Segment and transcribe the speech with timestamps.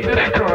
[0.00, 0.47] Hey.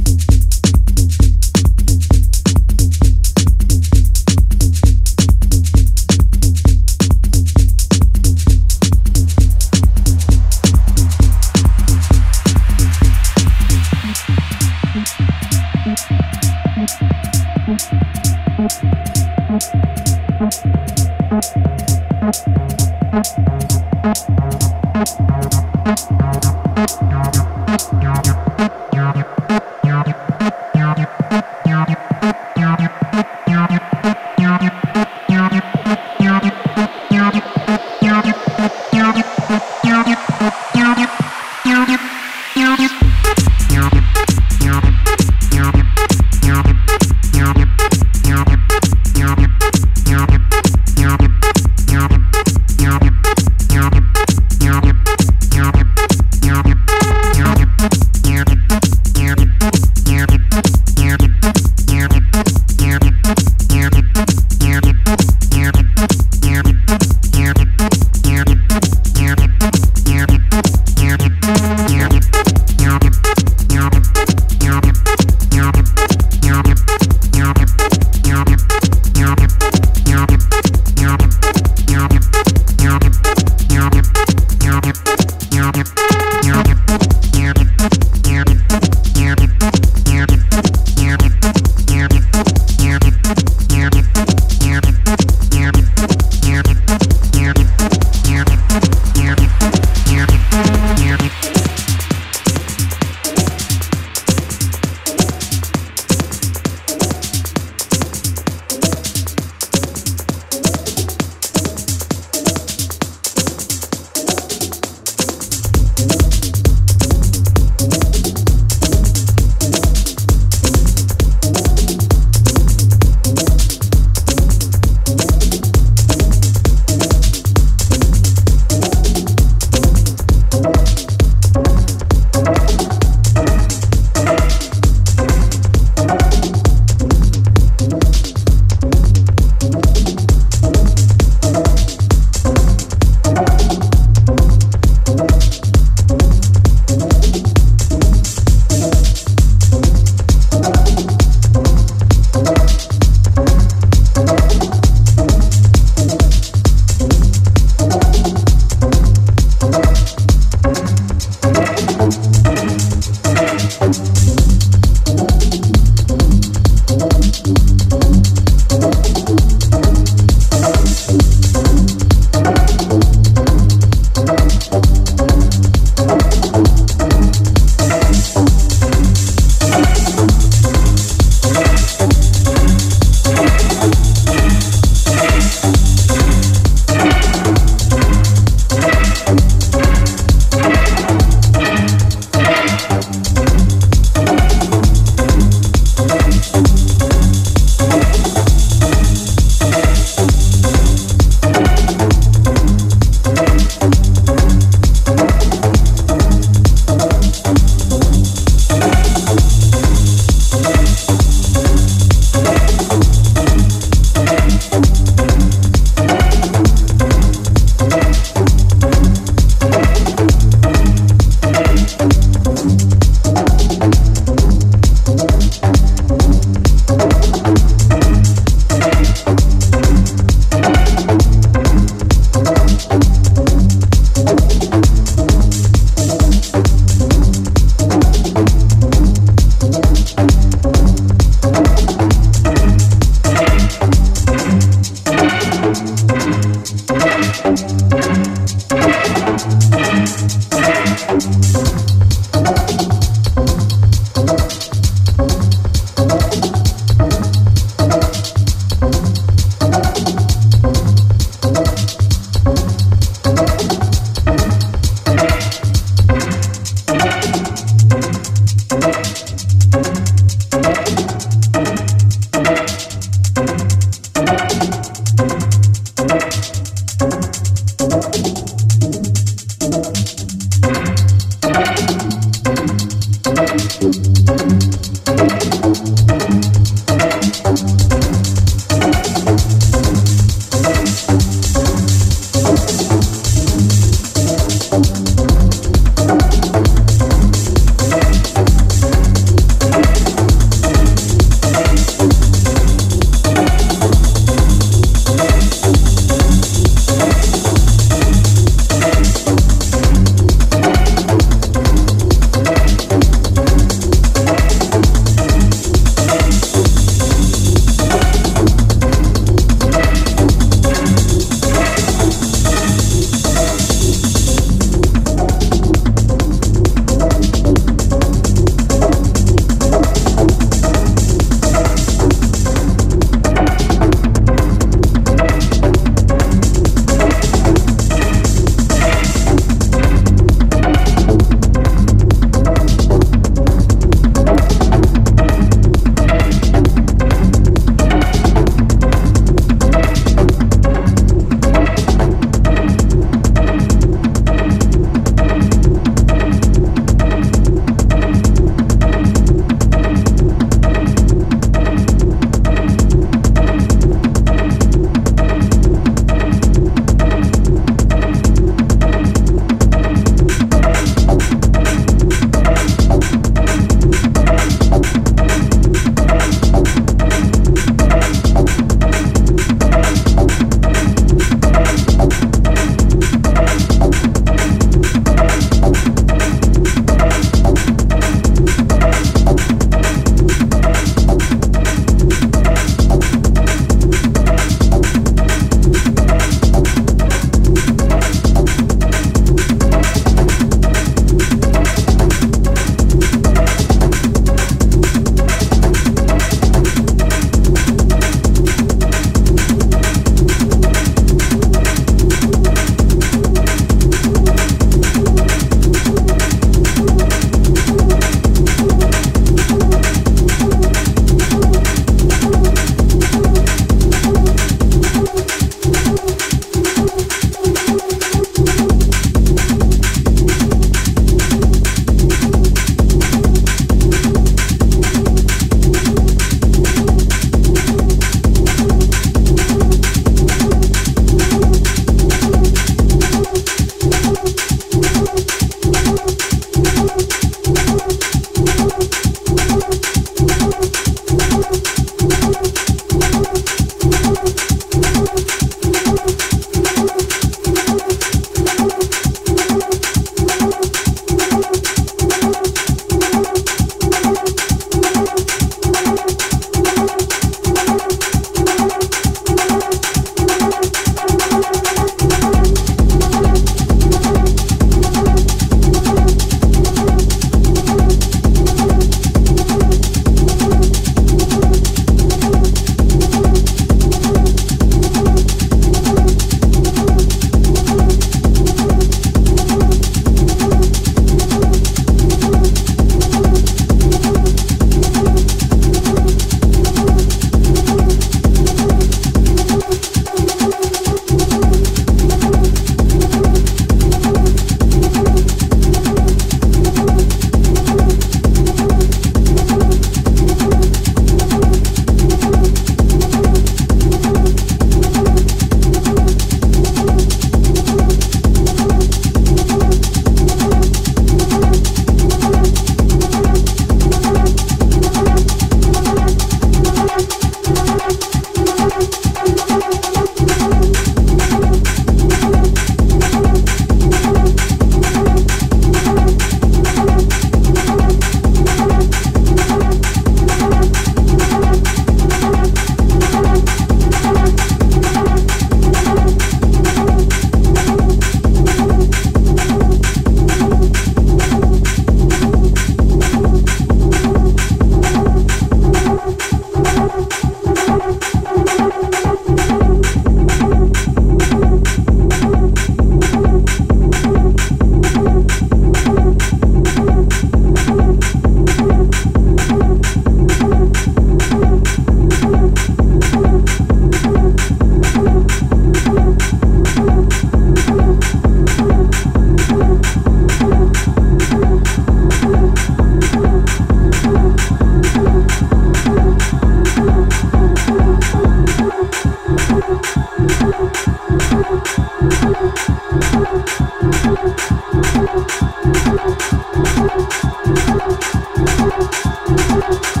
[599.71, 600.00] Woo!